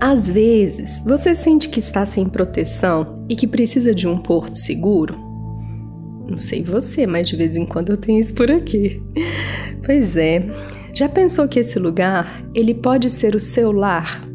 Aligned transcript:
Às 0.00 0.26
vezes, 0.26 1.02
você 1.04 1.34
sente 1.34 1.68
que 1.68 1.80
está 1.80 2.06
sem 2.06 2.26
proteção 2.26 3.26
e 3.28 3.36
que 3.36 3.46
precisa 3.46 3.94
de 3.94 4.08
um 4.08 4.16
porto 4.16 4.56
seguro? 4.56 5.31
Não 6.28 6.38
sei 6.38 6.62
você, 6.62 7.06
mas 7.06 7.28
de 7.28 7.36
vez 7.36 7.56
em 7.56 7.66
quando 7.66 7.90
eu 7.90 7.96
tenho 7.96 8.20
isso 8.20 8.34
por 8.34 8.50
aqui. 8.50 9.02
Pois 9.84 10.16
é. 10.16 10.44
Já 10.94 11.08
pensou 11.08 11.48
que 11.48 11.58
esse 11.58 11.78
lugar, 11.78 12.44
ele 12.54 12.74
pode 12.74 13.10
ser 13.10 13.34
o 13.34 13.40
seu 13.40 13.72
lar? 13.72 14.26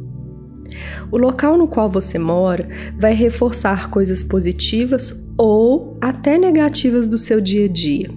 O 1.12 1.18
local 1.18 1.58
no 1.58 1.68
qual 1.68 1.90
você 1.90 2.20
mora 2.20 2.68
vai 3.00 3.14
reforçar 3.14 3.90
coisas 3.90 4.24
positivas 4.24 5.26
ou 5.38 5.98
até 6.02 6.38
negativas 6.38 7.08
do 7.08 7.18
seu 7.18 7.40
dia 7.40 7.66
a 7.66 7.68
dia. 7.68 8.10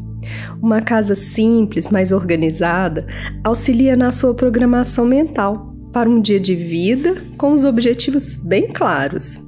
Uma 0.61 0.81
casa 0.81 1.15
simples, 1.15 1.91
mais 1.91 2.13
organizada, 2.13 3.07
auxilia 3.45 3.97
na 3.97 4.11
sua 4.11 4.35
programação 4.35 5.05
mental 5.05 5.75
para 5.93 6.09
um 6.09 6.21
dia 6.21 6.41
de 6.41 6.55
vida 6.55 7.23
com 7.37 7.53
os 7.53 7.65
objetivos 7.65 8.37
bem 8.37 8.69
claros. 8.69 9.39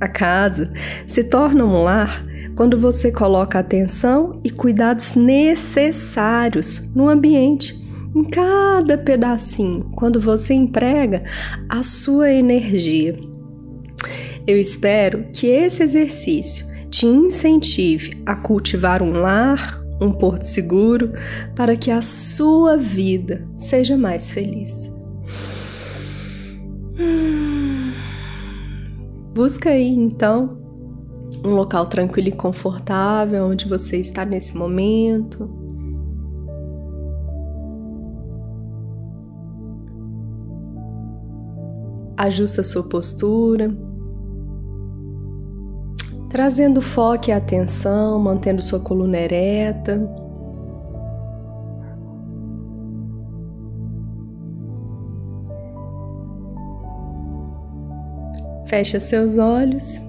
A 0.00 0.08
casa 0.08 0.72
se 1.06 1.24
torna 1.24 1.64
um 1.64 1.82
lar 1.82 2.24
quando 2.58 2.76
você 2.76 3.12
coloca 3.12 3.56
atenção 3.56 4.40
e 4.42 4.50
cuidados 4.50 5.14
necessários 5.14 6.84
no 6.92 7.08
ambiente, 7.08 7.72
em 8.12 8.24
cada 8.24 8.98
pedacinho, 8.98 9.88
quando 9.94 10.20
você 10.20 10.54
emprega 10.54 11.22
a 11.68 11.84
sua 11.84 12.32
energia. 12.32 13.16
Eu 14.44 14.58
espero 14.60 15.26
que 15.32 15.46
esse 15.46 15.84
exercício 15.84 16.66
te 16.90 17.06
incentive 17.06 18.20
a 18.26 18.34
cultivar 18.34 19.04
um 19.04 19.12
lar, 19.12 19.80
um 20.00 20.10
porto 20.10 20.42
seguro, 20.42 21.12
para 21.54 21.76
que 21.76 21.92
a 21.92 22.02
sua 22.02 22.76
vida 22.76 23.46
seja 23.56 23.96
mais 23.96 24.32
feliz. 24.32 24.90
Busca 29.32 29.70
aí 29.70 29.86
então 29.86 30.67
um 31.44 31.50
local 31.50 31.86
tranquilo 31.86 32.28
e 32.28 32.32
confortável 32.32 33.46
onde 33.46 33.68
você 33.68 33.98
está 33.98 34.24
nesse 34.24 34.56
momento. 34.56 35.48
Ajusta 42.16 42.64
sua 42.64 42.82
postura, 42.82 43.72
trazendo 46.30 46.82
foco 46.82 47.30
e 47.30 47.32
atenção, 47.32 48.18
mantendo 48.18 48.60
sua 48.60 48.80
coluna 48.80 49.18
ereta. 49.18 50.00
Fecha 58.66 59.00
seus 59.00 59.38
olhos 59.38 60.07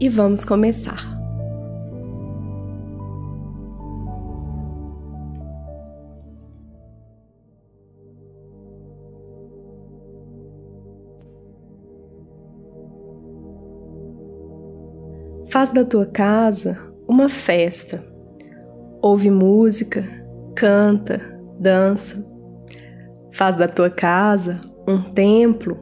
e 0.00 0.08
vamos 0.08 0.44
começar. 0.44 1.14
Faz 15.54 15.70
da 15.70 15.84
tua 15.84 16.04
casa 16.04 16.76
uma 17.06 17.28
festa. 17.28 18.04
Ouve 19.00 19.30
música, 19.30 20.04
canta, 20.56 21.20
dança. 21.60 22.26
Faz 23.32 23.56
da 23.56 23.68
tua 23.68 23.88
casa 23.88 24.60
um 24.86 25.12
templo, 25.12 25.78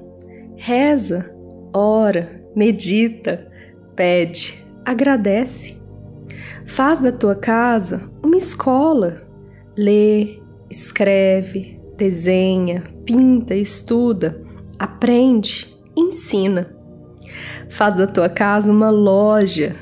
reza, 0.57 1.31
ora, 1.75 2.45
medita, 2.55 3.51
pede, 3.95 4.65
agradece. 4.85 5.81
Faz 6.67 7.01
da 7.01 7.13
tua 7.13 7.35
casa 7.35 8.11
uma 8.23 8.37
escola. 8.37 9.23
Lê, 9.77 10.41
escreve, 10.71 11.81
desenha, 11.97 12.85
pinta, 13.05 13.55
estuda, 13.55 14.43
aprende, 14.79 15.67
ensina. 15.97 16.75
Faz 17.71 17.97
da 17.97 18.07
tua 18.07 18.29
casa 18.29 18.73
uma 18.73 18.91
loja. 18.91 19.77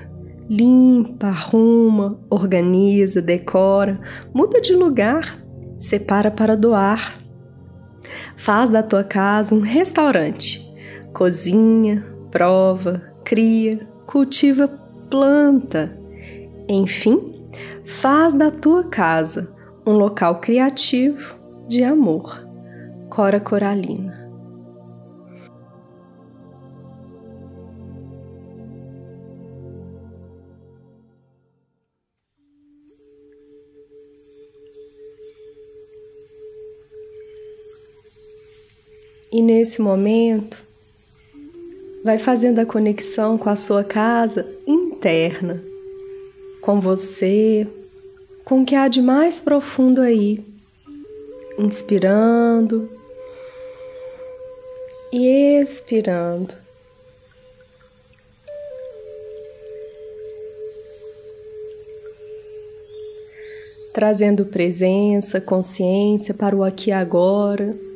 Limpa, 0.49 1.29
arruma, 1.29 2.19
organiza, 2.29 3.23
decora, 3.23 4.01
muda 4.35 4.61
de 4.61 4.75
lugar, 4.75 5.39
separa 5.79 6.31
para 6.31 6.57
doar. 6.57 7.21
Faz 8.37 8.69
da 8.69 8.83
tua 8.83 9.05
casa 9.05 9.55
um 9.55 9.61
restaurante. 9.61 10.61
Cozinha, 11.13 12.05
prova, 12.33 13.01
cria, 13.25 13.87
cultiva 14.11 14.67
planta. 15.09 15.97
Enfim, 16.69 17.49
faz 17.85 18.35
da 18.35 18.51
tua 18.51 18.85
casa 18.85 19.55
um 19.87 19.93
local 19.93 20.41
criativo 20.41 21.39
de 21.69 21.85
amor. 21.85 22.45
Cora 23.09 23.39
Coralina. 23.39 24.19
E 39.33 39.41
nesse 39.41 39.81
momento, 39.81 40.70
vai 42.03 42.19
fazendo 42.19 42.59
a 42.59 42.67
conexão 42.67 43.37
com 43.37 43.51
a 43.51 43.57
sua 43.57 43.85
casa 43.85 44.47
interna, 44.67 45.63
com 46.61 46.81
você, 46.81 47.67
com 48.45 48.63
o 48.63 48.65
que 48.65 48.75
há 48.75 48.89
de 48.89 49.03
mais 49.03 49.41
profundo 49.41 50.01
aí. 50.01 50.45
Inspirando 51.59 52.91
e 55.13 55.61
expirando. 55.61 56.55
Trazendo 63.93 64.47
presença, 64.47 65.41
consciência 65.41 66.33
para 66.33 66.57
o 66.57 66.65
aqui 66.65 66.91
e 66.91 66.93
agora 66.93 67.90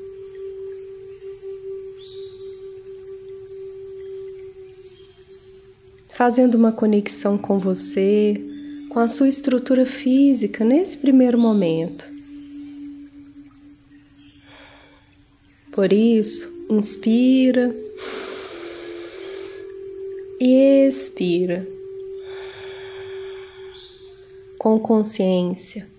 fazendo 6.24 6.54
uma 6.54 6.72
conexão 6.72 7.36
com 7.36 7.58
você, 7.58 8.42
com 8.88 8.98
a 8.98 9.06
sua 9.06 9.28
estrutura 9.28 9.84
física 9.84 10.64
nesse 10.64 10.96
primeiro 10.96 11.38
momento. 11.38 12.02
Por 15.70 15.92
isso, 15.92 16.50
inspira 16.70 17.76
e 20.40 20.86
expira 20.88 21.68
com 24.58 24.80
consciência. 24.80 25.93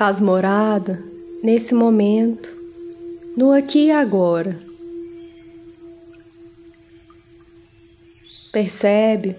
Faz 0.00 0.18
morada 0.18 0.98
nesse 1.42 1.74
momento, 1.74 2.50
no 3.36 3.52
aqui 3.52 3.88
e 3.88 3.90
agora. 3.90 4.58
Percebe 8.50 9.36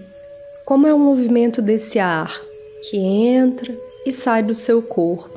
como 0.64 0.86
é 0.86 0.94
o 0.94 1.00
movimento 1.00 1.60
desse 1.60 1.98
ar 1.98 2.40
que 2.88 2.96
entra 2.96 3.76
e 4.06 4.12
sai 4.12 4.44
do 4.44 4.54
seu 4.54 4.80
corpo. 4.80 5.36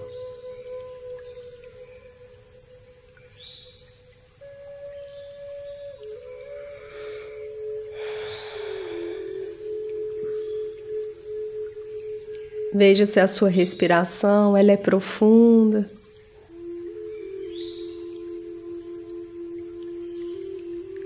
Veja 12.77 13.05
se 13.07 13.21
a 13.21 13.27
sua 13.29 13.47
respiração 13.47 14.57
ela 14.57 14.73
é 14.73 14.75
profunda. 14.75 15.89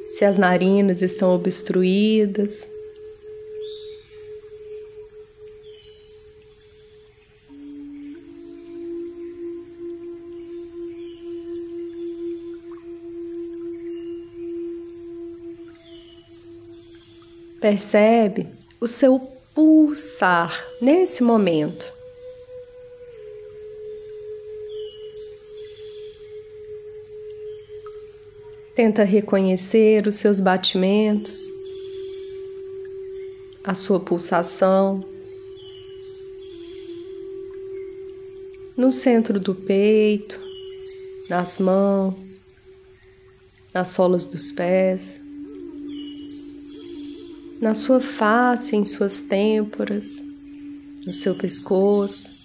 Se 0.09 0.25
as 0.25 0.35
narinas 0.35 1.03
estão 1.03 1.29
obstruídas. 1.29 2.67
Percebe 17.61 18.47
o 18.81 18.87
seu 18.87 19.38
pulsar 19.59 20.73
nesse 20.79 21.21
momento. 21.21 21.85
Tenta 28.73 29.03
reconhecer 29.03 30.07
os 30.07 30.15
seus 30.15 30.39
batimentos, 30.39 31.45
a 33.61 33.73
sua 33.73 33.99
pulsação. 33.99 35.03
No 38.77 38.93
centro 38.93 39.41
do 39.41 39.53
peito, 39.53 40.39
nas 41.29 41.57
mãos, 41.57 42.39
nas 43.73 43.89
solas 43.89 44.25
dos 44.25 44.53
pés 44.53 45.19
na 47.59 47.73
sua 47.73 47.99
face, 47.99 48.75
em 48.75 48.85
suas 48.85 49.19
têmporas, 49.19 50.23
no 51.05 51.13
seu 51.13 51.37
pescoço. 51.37 52.37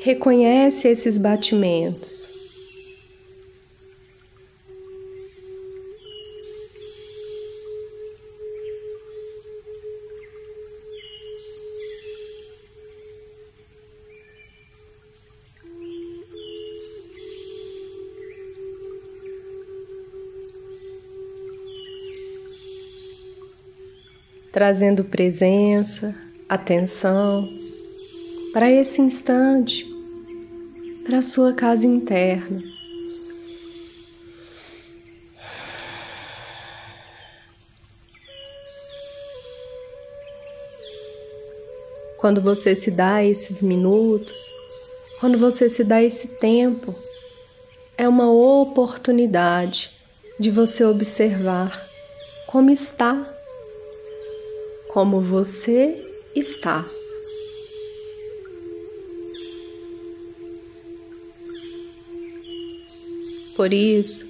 Reconhece 0.00 0.88
esses 0.88 1.18
batimentos. 1.18 2.27
Trazendo 24.58 25.04
presença, 25.04 26.12
atenção 26.48 27.48
para 28.52 28.68
esse 28.68 29.00
instante, 29.00 29.86
para 31.04 31.18
a 31.18 31.22
sua 31.22 31.52
casa 31.52 31.86
interna. 31.86 32.60
Quando 42.16 42.42
você 42.42 42.74
se 42.74 42.90
dá 42.90 43.22
esses 43.22 43.62
minutos, 43.62 44.52
quando 45.20 45.38
você 45.38 45.70
se 45.70 45.84
dá 45.84 46.02
esse 46.02 46.26
tempo, 46.26 46.96
é 47.96 48.08
uma 48.08 48.28
oportunidade 48.28 49.92
de 50.36 50.50
você 50.50 50.84
observar 50.84 51.88
como 52.48 52.70
está 52.70 53.37
como 54.98 55.20
você 55.20 55.96
está. 56.34 56.84
Por 63.54 63.72
isso, 63.72 64.28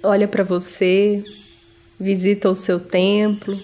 olha 0.00 0.28
para 0.28 0.44
você, 0.44 1.24
visita 1.98 2.48
o 2.48 2.54
seu 2.54 2.78
templo. 2.78 3.58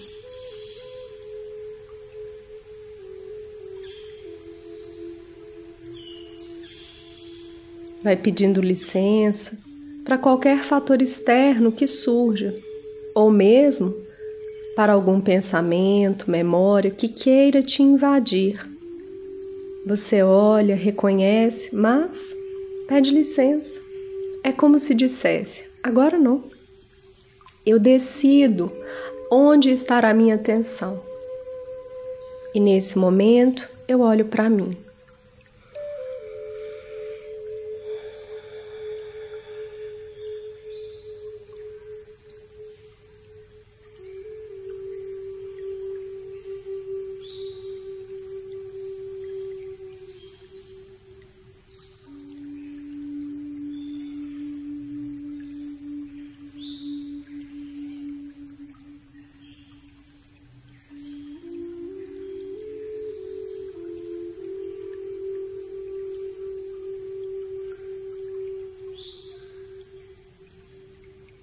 Vai 8.03 8.17
pedindo 8.17 8.59
licença 8.59 9.57
para 10.03 10.17
qualquer 10.17 10.65
fator 10.65 11.01
externo 11.01 11.71
que 11.71 11.87
surja, 11.87 12.53
ou 13.15 13.31
mesmo 13.31 14.08
para 14.79 14.93
algum 14.93 15.19
pensamento, 15.19 16.31
memória 16.31 16.89
que 16.89 17.09
queira 17.09 17.61
te 17.61 17.83
invadir. 17.83 18.65
Você 19.85 20.23
olha, 20.23 20.73
reconhece, 20.73 21.75
mas 21.75 22.33
pede 22.87 23.11
licença. 23.11 23.77
É 24.41 24.53
como 24.53 24.79
se 24.79 24.95
dissesse: 24.95 25.65
agora 25.83 26.17
não. 26.17 26.45
Eu 27.65 27.77
decido 27.77 28.71
onde 29.29 29.69
estará 29.69 30.13
minha 30.13 30.35
atenção. 30.35 31.03
E 32.55 32.59
nesse 32.61 32.97
momento 32.97 33.67
eu 33.85 33.99
olho 33.99 34.27
para 34.27 34.49
mim. 34.49 34.77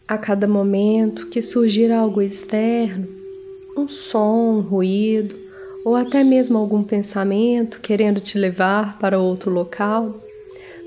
A 0.07 0.17
cada 0.17 0.47
momento 0.47 1.27
que 1.29 1.43
surgir 1.43 1.91
algo 1.91 2.23
externo, 2.23 3.09
um 3.77 3.89
som, 3.89 4.59
um 4.59 4.61
ruído, 4.61 5.35
ou 5.85 5.95
até 5.95 6.25
mesmo 6.25 6.59
algum 6.59 6.83
pensamento 6.83 7.81
querendo 7.81 8.21
te 8.21 8.39
levar 8.39 8.99
para 8.99 9.19
outro 9.19 9.51
local, 9.51 10.21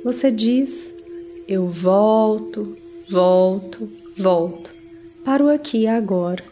você 0.04 0.32
diz: 0.32 0.94
Eu 1.48 1.68
volto, 1.68 2.76
volto, 3.10 3.90
volto 4.18 4.70
para 5.24 5.44
o 5.44 5.50
aqui 5.50 5.80
e 5.80 5.88
agora. 5.88 6.44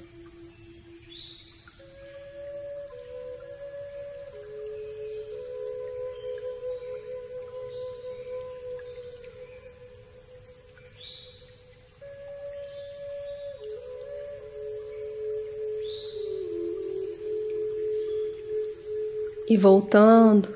E 19.57 19.59
voltando, 19.59 20.47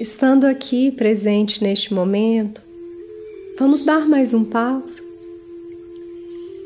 estando 0.00 0.44
aqui 0.44 0.90
presente 0.90 1.62
neste 1.62 1.94
momento, 1.94 2.60
vamos 3.56 3.82
dar 3.82 4.00
mais 4.08 4.34
um 4.34 4.42
passo. 4.42 5.00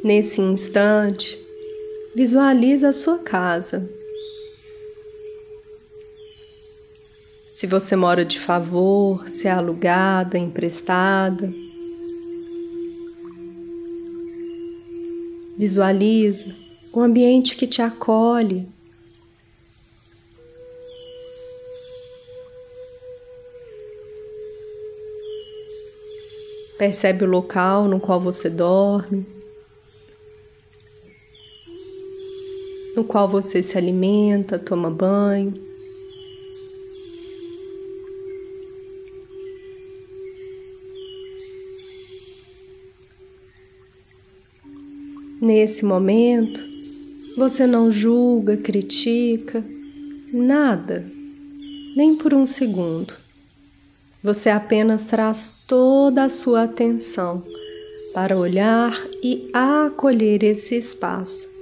Nesse 0.02 0.40
instante, 0.40 1.38
visualize 2.16 2.84
a 2.86 2.94
sua 2.94 3.18
casa. 3.18 3.86
Se 7.52 7.66
você 7.66 7.94
mora 7.94 8.24
de 8.24 8.40
favor, 8.40 9.28
se 9.28 9.46
é 9.46 9.50
alugada, 9.50 10.38
emprestada. 10.38 11.52
Visualiza 15.58 16.54
o 16.94 17.00
ambiente 17.00 17.54
que 17.54 17.66
te 17.66 17.82
acolhe, 17.82 18.66
Percebe 26.84 27.24
o 27.24 27.30
local 27.30 27.88
no 27.88 27.98
qual 27.98 28.20
você 28.20 28.50
dorme, 28.50 29.24
no 32.94 33.02
qual 33.04 33.26
você 33.26 33.62
se 33.62 33.78
alimenta, 33.78 34.58
toma 34.58 34.90
banho. 34.90 35.54
Nesse 45.40 45.86
momento, 45.86 46.60
você 47.34 47.66
não 47.66 47.90
julga, 47.90 48.58
critica, 48.58 49.64
nada, 50.30 51.02
nem 51.96 52.18
por 52.18 52.34
um 52.34 52.44
segundo. 52.44 53.23
Você 54.24 54.48
apenas 54.48 55.04
traz 55.04 55.62
toda 55.66 56.24
a 56.24 56.28
sua 56.30 56.62
atenção 56.62 57.44
para 58.14 58.38
olhar 58.38 58.98
e 59.22 59.50
acolher 59.52 60.42
esse 60.42 60.76
espaço. 60.76 61.52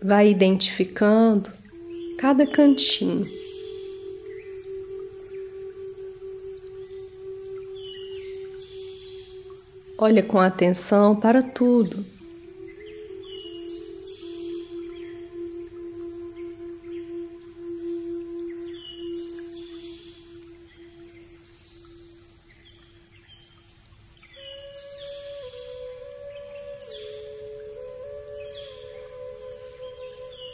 Vai 0.00 0.30
identificando 0.30 1.50
cada 2.18 2.46
cantinho. 2.46 3.26
Olha 10.00 10.22
com 10.22 10.38
atenção 10.38 11.16
para 11.16 11.42
tudo. 11.42 12.06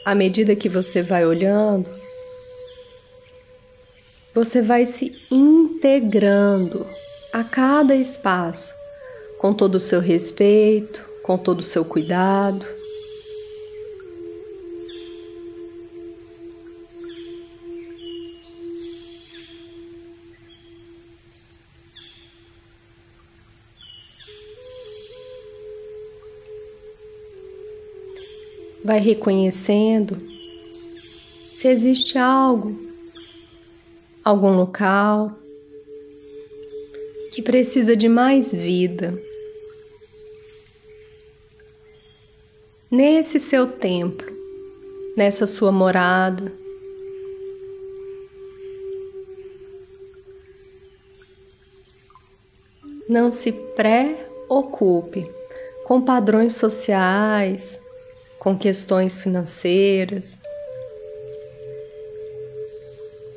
À 0.07 0.15
medida 0.15 0.57
que 0.57 0.71
você 0.71 1.03
vai 1.03 1.27
olhando, 1.27 1.91
você 4.35 4.63
vai 4.63 4.87
se 4.87 5.13
integrando 5.31 6.87
a 7.31 7.45
cada 7.45 7.95
espaço 7.95 8.84
com 9.45 9.53
todo 9.53 9.75
o 9.75 9.81
seu 9.81 10.01
respeito, 10.01 11.07
com 11.23 11.37
todo 11.37 11.61
o 11.61 11.63
seu 11.63 11.85
cuidado. 11.85 12.65
Vai 28.83 28.99
reconhecendo 28.99 30.27
se 31.53 31.69
existe 31.69 32.17
algo, 32.17 32.75
algum 34.25 34.57
local 34.57 35.39
que 37.31 37.43
precisa 37.43 37.95
de 37.95 38.09
mais 38.09 38.51
vida. 38.51 39.34
Nesse 42.95 43.41
seu 43.41 43.67
templo, 43.67 44.33
nessa 45.17 45.49
sua 45.49 45.73
morada. 45.73 46.53
Não 53.09 53.33
se 53.33 53.51
preocupe 53.51 55.29
com 55.85 56.01
padrões 56.01 56.55
sociais, 56.55 57.81
com 58.39 58.57
questões 58.57 59.19
financeiras. 59.19 60.39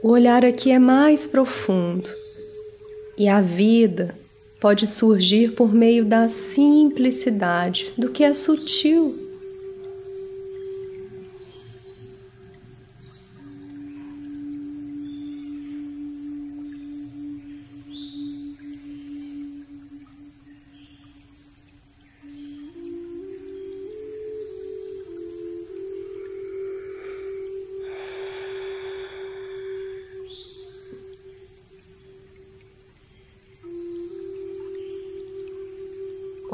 O 0.03 0.09
olhar 0.09 0.45
aqui 0.45 0.69
é 0.69 0.77
mais 0.77 1.25
profundo 1.25 2.07
e 3.17 3.27
a 3.27 3.41
vida 3.41 4.15
pode 4.61 4.85
surgir 4.85 5.55
por 5.55 5.73
meio 5.73 6.05
da 6.05 6.27
simplicidade, 6.27 7.91
do 7.97 8.09
que 8.09 8.23
é 8.23 8.33
sutil 8.35 9.26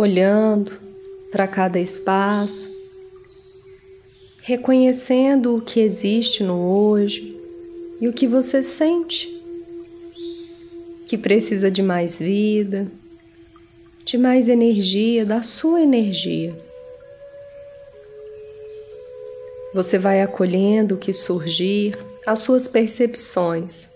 olhando 0.03 0.74
para 1.31 1.48
cada 1.48 1.79
espaço, 1.79 2.69
reconhecendo 4.41 5.55
o 5.55 5.62
que 5.62 5.79
existe 5.79 6.43
no 6.43 6.60
hoje 6.60 7.39
e 8.01 8.07
o 8.07 8.13
que 8.13 8.27
você 8.27 8.62
sente 8.62 9.41
que 11.07 11.17
precisa 11.17 11.72
de 11.72 11.81
mais 11.81 12.19
vida, 12.19 12.91
de 14.03 14.17
mais 14.17 14.50
energia, 14.50 15.25
da 15.25 15.41
sua 15.41 15.81
energia. 15.81 16.53
Você 19.74 19.98
vai 19.98 20.22
acolhendo 20.22 20.95
o 20.95 20.98
que 20.98 21.13
surgir, 21.13 21.98
as 22.25 22.39
suas 22.39 22.67
percepções, 22.67 23.88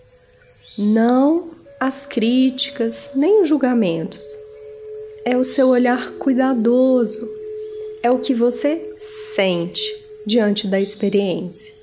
não 0.78 1.52
as 1.80 2.06
críticas 2.06 3.12
nem 3.14 3.42
os 3.42 3.50
julgamentos 3.50 4.47
é 5.30 5.36
o 5.36 5.44
seu 5.44 5.68
olhar 5.68 6.14
cuidadoso, 6.14 7.30
é 8.02 8.10
o 8.10 8.18
que 8.18 8.34
você 8.34 8.96
sente 8.98 9.82
diante 10.26 10.66
da 10.66 10.80
experiência. 10.80 11.77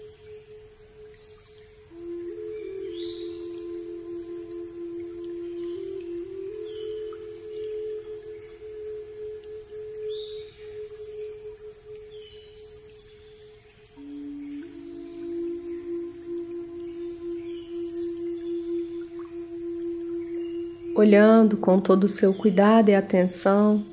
Olhando 20.94 21.56
com 21.56 21.80
todo 21.80 22.04
o 22.04 22.08
seu 22.08 22.32
cuidado 22.32 22.88
e 22.88 22.94
atenção 22.94 23.84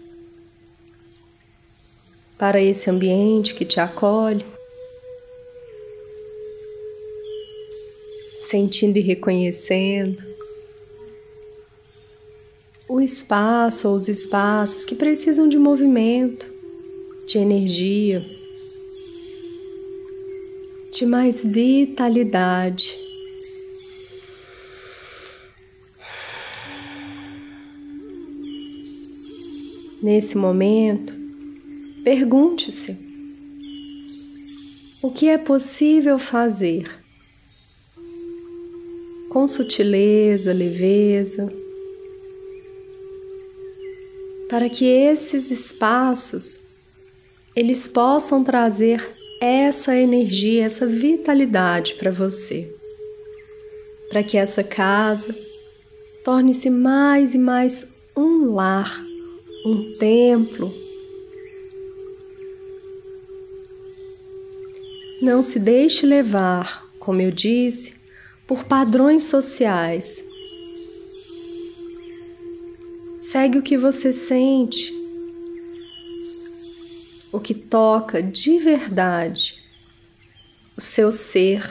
para 2.37 2.61
esse 2.61 2.89
ambiente 2.89 3.53
que 3.53 3.65
te 3.65 3.79
acolhe, 3.79 4.45
sentindo 8.45 8.97
e 8.97 9.01
reconhecendo 9.01 10.31
o 12.87 12.99
espaço 12.99 13.87
ou 13.87 13.95
os 13.95 14.09
espaços 14.09 14.83
que 14.83 14.95
precisam 14.95 15.47
de 15.47 15.57
movimento, 15.57 16.51
de 17.25 17.37
energia, 17.37 18.25
de 20.91 21.05
mais 21.05 21.43
vitalidade. 21.43 23.10
Nesse 30.01 30.35
momento, 30.35 31.13
pergunte-se: 32.03 32.97
o 35.01 35.11
que 35.11 35.29
é 35.29 35.37
possível 35.37 36.17
fazer? 36.17 36.89
Com 39.29 39.47
sutileza, 39.47 40.51
leveza, 40.51 41.53
para 44.49 44.69
que 44.69 44.85
esses 44.85 45.51
espaços 45.51 46.59
eles 47.55 47.87
possam 47.87 48.43
trazer 48.43 49.01
essa 49.39 49.95
energia, 49.95 50.65
essa 50.65 50.85
vitalidade 50.85 51.93
para 51.95 52.11
você. 52.11 52.73
Para 54.09 54.23
que 54.23 54.37
essa 54.37 54.63
casa 54.63 55.35
torne-se 56.23 56.69
mais 56.69 57.33
e 57.33 57.37
mais 57.37 57.93
um 58.15 58.53
lar, 58.53 59.10
um 59.65 59.91
templo. 59.97 60.73
Não 65.21 65.43
se 65.43 65.59
deixe 65.59 66.05
levar, 66.05 66.89
como 66.99 67.21
eu 67.21 67.31
disse, 67.31 67.93
por 68.47 68.63
padrões 68.63 69.23
sociais. 69.23 70.23
Segue 73.19 73.59
o 73.59 73.61
que 73.61 73.77
você 73.77 74.11
sente, 74.11 74.91
o 77.31 77.39
que 77.39 77.53
toca 77.53 78.21
de 78.21 78.57
verdade 78.57 79.61
o 80.75 80.81
seu 80.81 81.11
ser 81.11 81.63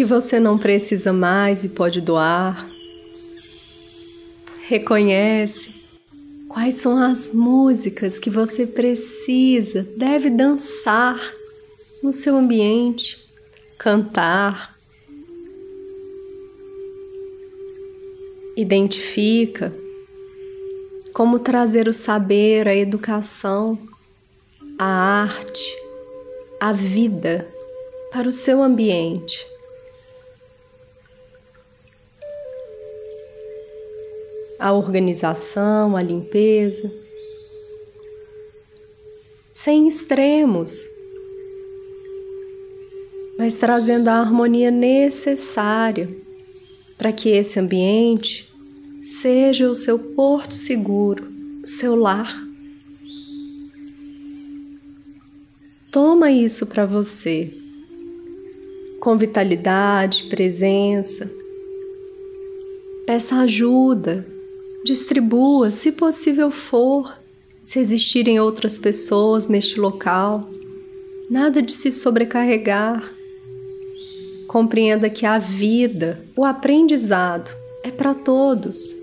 que 0.00 0.04
você 0.06 0.40
não 0.40 0.56
precisa 0.56 1.12
mais 1.12 1.62
e 1.62 1.68
pode 1.68 2.00
doar. 2.00 2.70
Reconhece 4.66 5.74
quais 6.48 6.76
são 6.76 6.96
as 6.96 7.30
músicas 7.34 8.18
que 8.18 8.30
você 8.30 8.66
precisa, 8.66 9.86
deve 9.98 10.30
dançar 10.30 11.20
no 12.02 12.14
seu 12.14 12.34
ambiente, 12.34 13.18
cantar. 13.76 14.74
Identifica 18.56 19.74
como 21.12 21.40
trazer 21.40 21.88
o 21.88 21.92
saber, 21.92 22.66
a 22.66 22.74
educação, 22.74 23.78
a 24.78 24.86
arte, 24.86 25.76
a 26.58 26.72
vida 26.72 27.46
para 28.10 28.26
o 28.26 28.32
seu 28.32 28.62
ambiente. 28.62 29.59
A 34.60 34.72
organização, 34.72 35.96
a 35.96 36.02
limpeza, 36.02 36.92
sem 39.50 39.88
extremos, 39.88 40.86
mas 43.36 43.56
trazendo 43.56 44.08
a 44.08 44.20
harmonia 44.20 44.70
necessária 44.70 46.08
para 46.98 47.12
que 47.12 47.30
esse 47.30 47.58
ambiente 47.58 48.48
seja 49.02 49.68
o 49.70 49.74
seu 49.74 49.98
porto 49.98 50.54
seguro, 50.54 51.26
o 51.62 51.66
seu 51.66 51.96
lar. 51.96 52.46
Toma 55.90 56.30
isso 56.30 56.66
para 56.66 56.84
você 56.84 57.52
com 59.00 59.16
vitalidade, 59.16 60.24
presença. 60.24 61.30
Peça 63.06 63.36
ajuda, 63.36 64.26
distribua, 64.84 65.70
se 65.70 65.92
possível 65.92 66.50
for, 66.50 67.18
se 67.64 67.78
existirem 67.78 68.40
outras 68.40 68.78
pessoas 68.78 69.46
neste 69.46 69.78
local. 69.78 70.48
Nada 71.30 71.62
de 71.62 71.72
se 71.72 71.92
sobrecarregar. 71.92 73.12
Compreenda 74.48 75.08
que 75.08 75.24
a 75.24 75.38
vida, 75.38 76.24
o 76.36 76.44
aprendizado, 76.44 77.50
é 77.84 77.90
para 77.90 78.14
todos 78.14 79.00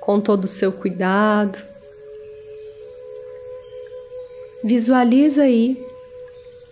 com 0.00 0.20
todo 0.20 0.44
o 0.44 0.48
seu 0.48 0.72
cuidado. 0.72 1.56
Visualiza 4.64 5.42
aí 5.42 5.89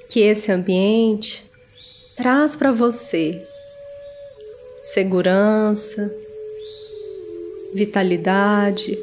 que 0.09 0.21
esse 0.21 0.51
ambiente 0.51 1.49
traz 2.17 2.57
para 2.57 2.73
você 2.73 3.47
segurança, 4.83 6.11
vitalidade, 7.75 8.99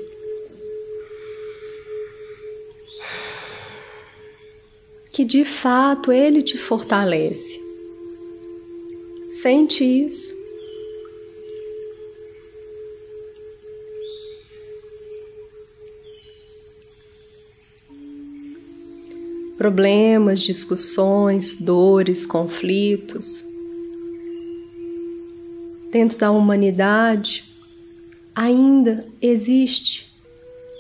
que 5.14 5.24
de 5.24 5.46
fato 5.46 6.12
ele 6.12 6.44
te 6.44 6.58
fortalece. 6.58 7.64
Sente 9.28 9.84
isso. 9.84 10.35
Problemas, 19.66 20.42
discussões, 20.42 21.56
dores, 21.56 22.24
conflitos. 22.24 23.44
Dentro 25.92 26.20
da 26.20 26.30
humanidade 26.30 27.44
ainda 28.36 29.08
existe 29.20 30.14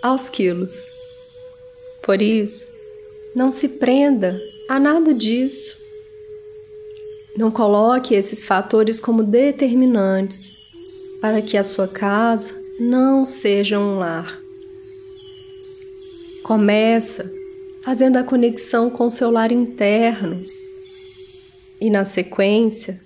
aos 0.03 0.29
quilos. 0.29 0.71
Por 2.03 2.21
isso, 2.21 2.67
não 3.35 3.49
se 3.49 3.67
prenda 3.67 4.39
a 4.69 4.79
nada 4.79 5.15
disso. 5.15 5.75
Não 7.35 7.49
coloque 7.49 8.13
esses 8.13 8.45
fatores 8.45 8.99
como 8.99 9.23
determinantes 9.23 10.55
para 11.21 11.41
que 11.41 11.57
a 11.57 11.63
sua 11.63 11.87
casa 11.87 12.53
não 12.79 13.25
seja 13.25 13.79
um 13.79 13.97
lar. 13.97 14.39
Começa 16.43 17.33
fazendo 17.85 18.17
a 18.17 18.23
conexão 18.23 18.89
com 18.89 19.07
seu 19.11 19.29
lar 19.29 19.51
interno. 19.51 20.43
E 21.79 21.87
na 21.91 22.03
sequência, 22.03 22.99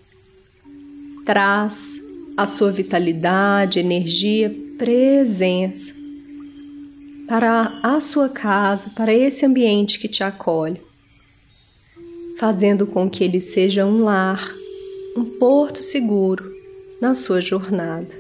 traz 1.25 1.99
a 2.37 2.45
sua 2.45 2.71
vitalidade, 2.71 3.77
energia, 3.77 4.55
presença 4.77 5.93
para 7.27 7.79
a 7.83 7.99
sua 7.99 8.29
casa, 8.29 8.89
para 8.95 9.13
esse 9.13 9.45
ambiente 9.45 9.99
que 9.99 10.07
te 10.07 10.23
acolhe, 10.23 10.81
fazendo 12.39 12.87
com 12.87 13.07
que 13.07 13.23
ele 13.23 13.39
seja 13.39 13.85
um 13.85 13.97
lar, 13.97 14.51
um 15.15 15.25
porto 15.25 15.83
seguro 15.83 16.51
na 16.99 17.13
sua 17.13 17.41
jornada. 17.41 18.18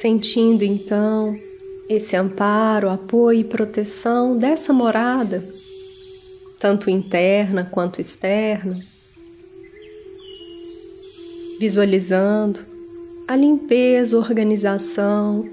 Sentindo 0.00 0.62
então 0.62 1.38
esse 1.88 2.14
amparo, 2.14 2.90
apoio 2.90 3.40
e 3.40 3.44
proteção 3.44 4.36
dessa 4.36 4.72
morada, 4.72 5.48
tanto 6.58 6.90
interna 6.90 7.64
quanto 7.64 8.00
externa, 8.00 8.84
visualizando 11.58 12.60
a 13.26 13.34
limpeza, 13.34 14.16
organização, 14.16 15.48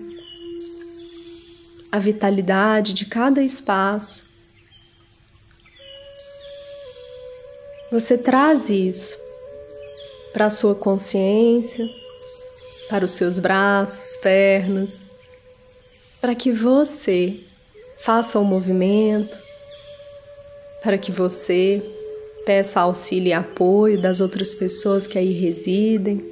a 1.91 1.97
vitalidade 1.99 2.93
de 2.93 3.05
cada 3.05 3.41
espaço. 3.41 4.25
você 7.91 8.17
traz 8.17 8.69
isso 8.69 9.15
para 10.34 10.47
a 10.47 10.49
sua 10.49 10.75
consciência, 10.75 11.88
para 12.89 13.06
os 13.06 13.12
seus 13.12 13.39
braços, 13.39 14.17
pernas, 14.17 15.02
para 16.21 16.36
que 16.36 16.52
você 16.52 17.39
faça 18.00 18.38
o 18.38 18.41
um 18.41 18.45
movimento, 18.45 19.36
para 20.82 20.98
que 20.98 21.12
você 21.12 21.84
peça 22.45 22.82
auxílio 22.82 23.30
e 23.30 23.34
apoio 23.34 24.00
das 24.00 24.21
outras 24.21 24.54
pessoas 24.54 25.08
que 25.08 25.17
aí 25.17 25.32
residem. 25.32 26.24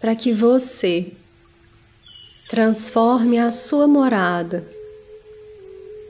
Para 0.00 0.16
que 0.16 0.32
você 0.32 1.12
transforme 2.48 3.38
a 3.38 3.50
sua 3.50 3.86
morada 3.86 4.66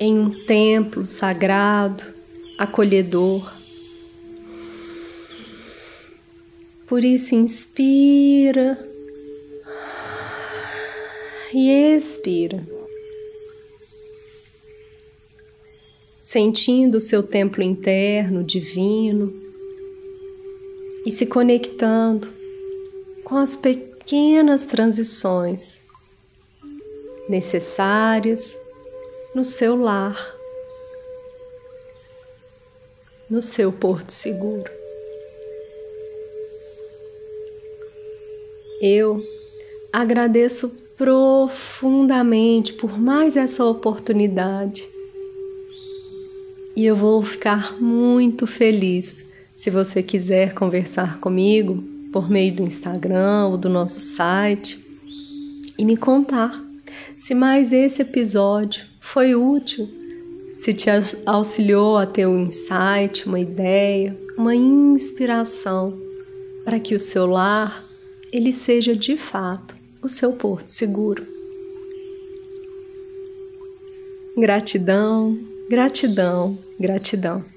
em 0.00 0.18
um 0.18 0.44
templo 0.46 1.06
sagrado, 1.06 2.13
acolhedor. 2.58 3.52
Por 6.86 7.04
isso, 7.04 7.34
inspira 7.34 8.78
e 11.52 11.70
expira, 11.70 12.66
sentindo 16.20 16.98
o 16.98 17.00
seu 17.00 17.22
templo 17.22 17.62
interno 17.62 18.42
divino 18.42 19.32
e 21.06 21.12
se 21.12 21.26
conectando 21.26 22.28
com 23.22 23.36
as 23.36 23.56
pequenas 23.56 24.64
transições 24.64 25.80
necessárias 27.28 28.58
no 29.34 29.44
seu 29.44 29.76
lar, 29.76 30.34
no 33.34 33.42
seu 33.42 33.72
porto 33.72 34.12
seguro. 34.12 34.70
Eu 38.80 39.20
agradeço 39.92 40.68
profundamente 40.96 42.72
por 42.74 42.96
mais 42.96 43.36
essa 43.36 43.64
oportunidade. 43.64 44.88
E 46.76 46.86
eu 46.86 46.94
vou 46.94 47.24
ficar 47.24 47.80
muito 47.80 48.46
feliz 48.46 49.26
se 49.56 49.68
você 49.68 50.00
quiser 50.00 50.54
conversar 50.54 51.18
comigo 51.18 51.82
por 52.12 52.30
meio 52.30 52.54
do 52.54 52.62
Instagram 52.62 53.48
ou 53.48 53.58
do 53.58 53.68
nosso 53.68 53.98
site 53.98 54.78
e 55.76 55.84
me 55.84 55.96
contar 55.96 56.62
se 57.18 57.34
mais 57.34 57.72
esse 57.72 58.02
episódio 58.02 58.86
foi 59.00 59.34
útil, 59.34 59.88
se 60.56 60.72
te 60.72 60.88
auxiliou 61.26 61.96
a 61.96 62.06
ter 62.06 62.26
um 62.26 62.46
insight, 62.46 63.26
uma 63.26 63.40
ideia, 63.40 64.18
uma 64.36 64.54
inspiração 64.54 65.98
para 66.64 66.80
que 66.80 66.94
o 66.94 67.00
seu 67.00 67.26
lar 67.26 67.84
ele 68.32 68.52
seja 68.52 68.96
de 68.96 69.16
fato 69.16 69.76
o 70.02 70.08
seu 70.08 70.32
porto 70.32 70.68
seguro. 70.68 71.26
Gratidão, 74.36 75.38
gratidão, 75.68 76.58
gratidão. 76.78 77.53